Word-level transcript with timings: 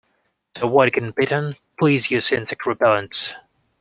To 0.55 0.65
avoid 0.65 0.93
getting 0.93 1.11
bitten, 1.15 1.57
please 1.77 2.09
use 2.09 2.31
insect 2.31 2.65
repellent 2.65 3.35